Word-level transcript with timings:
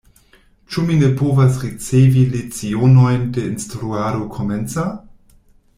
Ĉu 0.75 0.85
mi 0.85 0.95
ne 1.01 1.09
povas 1.19 1.59
ricevi 1.65 2.23
lecionojn 2.37 3.29
de 3.37 3.47
instruado 3.53 4.27
komenca? 4.39 4.91